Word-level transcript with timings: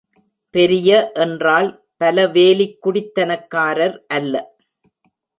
பெரிய 0.55 1.11
என்றால் 1.15 1.67
பல 1.97 2.25
வேலிக் 2.27 2.79
குடித்தனக்காரர் 2.85 3.97
அல்ல. 4.07 4.33